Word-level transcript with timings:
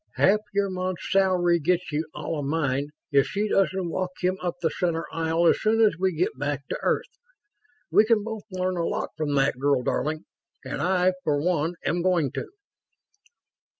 Half 0.15 0.39
your 0.51 0.71
month's 0.71 1.11
salary 1.11 1.59
gets 1.59 1.91
you 1.91 2.07
all 2.15 2.39
of 2.39 2.45
mine 2.47 2.89
if 3.11 3.27
she 3.27 3.47
doesn't 3.47 3.87
walk 3.87 4.09
him 4.19 4.35
up 4.41 4.55
the 4.59 4.71
center 4.71 5.05
aisle 5.13 5.45
as 5.45 5.61
soon 5.61 5.79
as 5.79 5.95
we 5.99 6.11
get 6.11 6.35
back 6.39 6.67
to 6.69 6.79
Earth. 6.81 7.19
We 7.91 8.03
can 8.05 8.23
both 8.23 8.45
learn 8.49 8.77
a 8.77 8.87
lot 8.87 9.11
from 9.15 9.35
that 9.35 9.59
girl, 9.59 9.83
darling. 9.83 10.25
And 10.65 10.81
I, 10.81 11.13
for 11.23 11.39
one 11.39 11.75
am 11.85 12.01
going 12.01 12.31
to." 12.31 12.47